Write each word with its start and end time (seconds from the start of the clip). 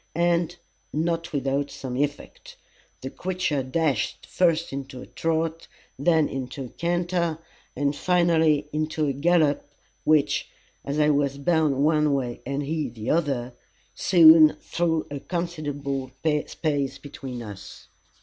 And, 0.15 0.55
not 0.91 1.31
without 1.31 1.69
some 1.69 1.95
effect. 1.95 2.57
The 3.01 3.11
creature 3.11 3.61
dashed 3.61 4.25
first 4.25 4.73
into 4.73 4.99
a 4.99 5.05
trot, 5.05 5.67
then 5.99 6.27
into 6.27 6.65
a 6.65 6.69
canter, 6.69 7.37
and 7.75 7.95
finally 7.95 8.67
into 8.73 9.05
a 9.05 9.13
gallop, 9.13 9.63
which, 10.03 10.49
as 10.83 10.97
I 10.97 11.11
was 11.11 11.37
bound 11.37 11.83
one 11.85 12.15
way 12.15 12.41
and 12.47 12.63
he 12.63 12.89
the 12.89 13.11
other, 13.11 13.53
soon 13.93 14.53
threw 14.59 15.05
a 15.11 15.19
considerable 15.19 16.09
space 16.47 16.97
between 16.97 17.43
us. 17.43 17.87